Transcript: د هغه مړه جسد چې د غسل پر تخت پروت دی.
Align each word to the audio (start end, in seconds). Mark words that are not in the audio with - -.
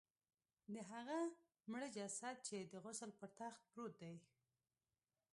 د 0.73 0.75
هغه 0.91 1.19
مړه 1.71 1.87
جسد 1.97 2.35
چې 2.47 2.57
د 2.71 2.73
غسل 2.83 3.11
پر 3.19 3.29
تخت 3.39 3.61
پروت 3.71 3.93
دی. 4.01 4.15